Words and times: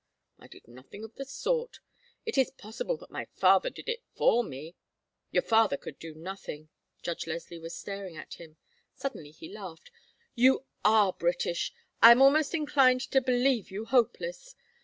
"I 0.39 0.47
did 0.47 0.67
nothing 0.67 1.03
of 1.03 1.13
the 1.13 1.25
sort. 1.25 1.79
It 2.25 2.35
is 2.35 2.49
possible 2.49 2.97
that 2.97 3.11
my 3.11 3.25
father 3.35 3.69
did 3.69 3.87
it 3.87 4.01
for 4.15 4.43
me" 4.43 4.73
"Your 5.31 5.43
father 5.43 5.77
could 5.77 5.99
do 5.99 6.15
nothing." 6.15 6.69
Judge 7.03 7.27
Leslie 7.27 7.59
was 7.59 7.77
staring 7.77 8.17
at 8.17 8.33
him. 8.33 8.57
Suddenly 8.95 9.29
he 9.29 9.53
laughed. 9.53 9.91
"You 10.33 10.65
are 10.83 11.13
British! 11.13 11.71
I 12.01 12.09
am 12.09 12.19
almost 12.19 12.55
inclined 12.55 13.01
to 13.11 13.21
believe 13.21 13.69
you 13.69 13.85
hopeless. 13.85 14.55